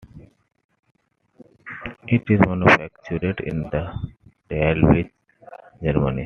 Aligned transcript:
It 2.07 2.23
is 2.27 2.39
manufactured 2.47 3.39
in 3.45 3.69
Dahlewitz, 4.49 5.11
Germany. 5.83 6.19